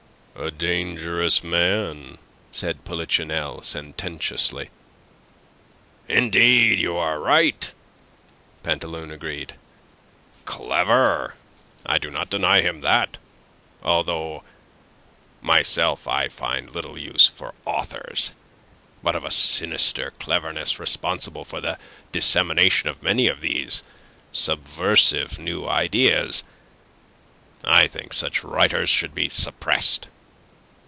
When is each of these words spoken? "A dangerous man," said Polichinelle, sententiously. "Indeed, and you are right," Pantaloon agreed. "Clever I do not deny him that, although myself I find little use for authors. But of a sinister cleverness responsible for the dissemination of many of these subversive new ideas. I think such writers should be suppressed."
"A 0.33 0.49
dangerous 0.49 1.43
man," 1.43 2.17
said 2.51 2.83
Polichinelle, 2.83 3.61
sententiously. 3.61 4.71
"Indeed, 6.07 6.71
and 6.73 6.81
you 6.81 6.95
are 6.95 7.19
right," 7.19 7.71
Pantaloon 8.63 9.11
agreed. 9.11 9.53
"Clever 10.45 11.35
I 11.85 11.99
do 11.99 12.09
not 12.09 12.31
deny 12.31 12.61
him 12.61 12.81
that, 12.81 13.17
although 13.83 14.43
myself 15.41 16.07
I 16.07 16.27
find 16.29 16.73
little 16.73 16.97
use 16.97 17.27
for 17.27 17.53
authors. 17.65 18.31
But 19.03 19.15
of 19.15 19.23
a 19.25 19.31
sinister 19.31 20.11
cleverness 20.17 20.79
responsible 20.79 21.43
for 21.45 21.61
the 21.61 21.77
dissemination 22.11 22.89
of 22.89 23.03
many 23.03 23.27
of 23.27 23.41
these 23.41 23.83
subversive 24.31 25.37
new 25.37 25.67
ideas. 25.67 26.43
I 27.63 27.85
think 27.85 28.13
such 28.13 28.43
writers 28.45 28.89
should 28.89 29.13
be 29.13 29.29
suppressed." 29.29 30.07